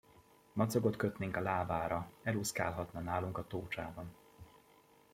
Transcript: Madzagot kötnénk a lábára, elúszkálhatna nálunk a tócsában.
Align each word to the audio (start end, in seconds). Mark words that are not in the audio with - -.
Madzagot 0.53 0.95
kötnénk 0.95 1.35
a 1.35 1.41
lábára, 1.41 2.09
elúszkálhatna 2.23 2.99
nálunk 3.01 3.37
a 3.37 3.47
tócsában. 3.47 4.15